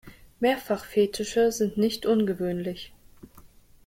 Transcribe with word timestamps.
Mehrfach-Fetische 0.39 1.51
sind 1.51 1.77
nicht 1.77 2.07
ungewöhnlich. 2.07 2.91